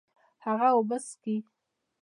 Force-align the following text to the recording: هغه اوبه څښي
هغه 0.45 0.67
اوبه 0.75 0.97
څښي 1.05 1.35